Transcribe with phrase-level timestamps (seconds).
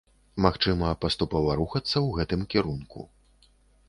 [0.45, 3.05] Магчыма, паступова рухацца ў гэтым кірунку.